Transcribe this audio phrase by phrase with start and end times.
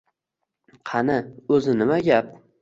[0.91, 1.19] Qani,
[1.59, 2.35] o‘zi nima gap